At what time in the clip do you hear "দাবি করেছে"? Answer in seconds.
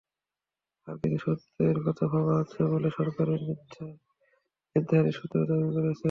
5.49-5.99